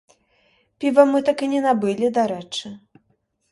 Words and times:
Піва 0.83 1.03
мы 1.11 1.21
так 1.27 1.45
і 1.49 1.51
не 1.53 1.61
набылі, 1.67 2.11
дарэчы. 2.19 2.75